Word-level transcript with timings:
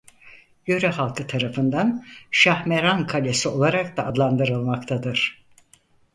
Yöre 0.67 0.87
halkı 0.89 1.27
tarafından 1.27 2.05
Şahmeran 2.31 3.07
kalesi 3.07 3.49
olarak 3.49 3.97
da 3.97 4.05
adlandırılmaktadır. 4.05 5.45